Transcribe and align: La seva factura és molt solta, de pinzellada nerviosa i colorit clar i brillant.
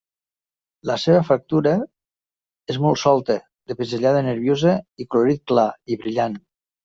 La 0.89 0.93
seva 1.01 1.19
factura 1.27 1.73
és 2.75 2.79
molt 2.87 2.99
solta, 3.03 3.37
de 3.71 3.77
pinzellada 3.81 4.25
nerviosa 4.29 4.75
i 5.05 5.07
colorit 5.13 5.45
clar 5.53 5.69
i 5.95 5.99
brillant. 6.05 6.41